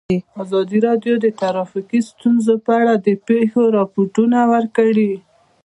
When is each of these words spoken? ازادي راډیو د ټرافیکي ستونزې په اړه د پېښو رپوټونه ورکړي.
ازادي 0.43 0.77
راډیو 0.87 1.13
د 1.19 1.25
ټرافیکي 1.39 1.99
ستونزې 2.09 2.55
په 2.65 2.71
اړه 2.79 2.93
د 3.05 3.09
پېښو 3.27 3.61
رپوټونه 3.77 4.39
ورکړي. 4.53 5.11